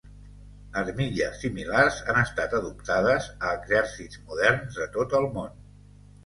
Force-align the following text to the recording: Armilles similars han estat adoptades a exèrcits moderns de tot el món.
Armilles 0.79 1.35
similars 1.43 1.99
han 2.13 2.19
estat 2.21 2.55
adoptades 2.61 3.29
a 3.49 3.53
exèrcits 3.59 4.23
moderns 4.31 4.81
de 4.81 4.89
tot 4.97 5.15
el 5.21 5.29
món. 5.39 5.55